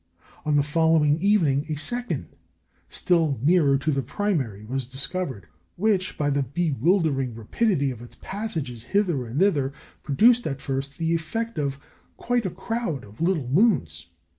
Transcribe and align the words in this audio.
On 0.45 0.55
the 0.55 0.63
following 0.63 1.19
evening 1.19 1.67
a 1.69 1.75
second, 1.75 2.29
still 2.89 3.37
nearer 3.43 3.77
to 3.77 3.91
the 3.91 4.01
primary, 4.01 4.65
was 4.65 4.87
discovered, 4.87 5.45
which, 5.75 6.17
by 6.17 6.31
the 6.31 6.41
bewildering 6.41 7.35
rapidity 7.35 7.91
of 7.91 8.01
its 8.01 8.15
passages 8.19 8.83
hither 8.85 9.27
and 9.27 9.39
thither, 9.39 9.73
produced 10.01 10.47
at 10.47 10.59
first 10.59 10.97
the 10.97 11.13
effect 11.13 11.59
of 11.59 11.79
quite 12.17 12.47
a 12.47 12.49
crowd 12.49 13.03
of 13.03 13.21
little 13.21 13.47
moons. 13.47 14.09